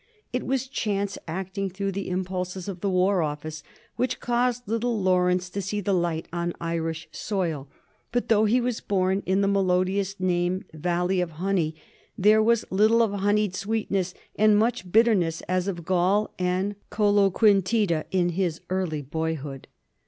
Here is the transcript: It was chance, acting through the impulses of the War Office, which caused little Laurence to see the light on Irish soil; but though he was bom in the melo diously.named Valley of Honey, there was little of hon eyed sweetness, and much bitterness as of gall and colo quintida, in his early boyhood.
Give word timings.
It 0.33 0.47
was 0.47 0.67
chance, 0.67 1.19
acting 1.27 1.69
through 1.69 1.91
the 1.91 2.09
impulses 2.09 2.67
of 2.67 2.81
the 2.81 2.89
War 2.89 3.21
Office, 3.21 3.61
which 3.97 4.19
caused 4.19 4.67
little 4.67 4.99
Laurence 4.99 5.47
to 5.51 5.61
see 5.61 5.79
the 5.79 5.93
light 5.93 6.27
on 6.33 6.53
Irish 6.59 7.07
soil; 7.11 7.67
but 8.11 8.27
though 8.27 8.45
he 8.45 8.59
was 8.59 8.81
bom 8.81 9.21
in 9.27 9.41
the 9.41 9.47
melo 9.47 9.85
diously.named 9.85 10.65
Valley 10.73 11.21
of 11.21 11.33
Honey, 11.37 11.75
there 12.17 12.41
was 12.41 12.65
little 12.71 13.03
of 13.03 13.13
hon 13.13 13.37
eyed 13.37 13.53
sweetness, 13.55 14.15
and 14.35 14.57
much 14.57 14.91
bitterness 14.91 15.41
as 15.41 15.67
of 15.67 15.85
gall 15.85 16.33
and 16.39 16.75
colo 16.89 17.29
quintida, 17.29 18.05
in 18.09 18.29
his 18.29 18.59
early 18.71 19.03
boyhood. 19.03 19.67